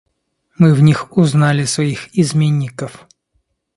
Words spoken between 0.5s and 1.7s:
Мы в них узнали